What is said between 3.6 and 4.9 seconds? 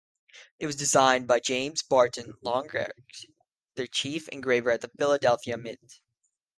the Chief Engraver at the